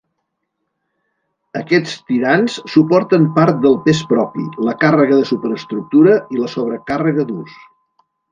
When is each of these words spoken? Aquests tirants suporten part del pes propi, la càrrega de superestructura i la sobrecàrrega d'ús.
Aquests 1.59 1.91
tirants 2.11 2.55
suporten 2.77 3.27
part 3.35 3.61
del 3.67 3.77
pes 3.85 4.01
propi, 4.13 4.47
la 4.69 4.75
càrrega 4.85 5.21
de 5.21 5.29
superestructura 5.33 6.17
i 6.37 6.41
la 6.45 6.51
sobrecàrrega 6.57 7.27
d'ús. 7.33 7.61